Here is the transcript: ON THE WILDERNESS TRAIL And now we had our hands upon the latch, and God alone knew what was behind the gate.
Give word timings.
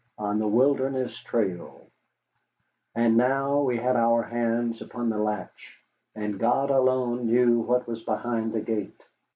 ON 0.17 0.39
THE 0.39 0.47
WILDERNESS 0.47 1.19
TRAIL 1.25 1.79
And 2.95 3.17
now 3.17 3.61
we 3.61 3.77
had 3.77 3.95
our 3.95 4.23
hands 4.23 4.81
upon 4.81 5.11
the 5.11 5.19
latch, 5.19 5.77
and 6.15 6.39
God 6.39 6.71
alone 6.71 7.27
knew 7.27 7.59
what 7.59 7.87
was 7.87 8.01
behind 8.03 8.51
the 8.53 8.61
gate. 8.61 8.99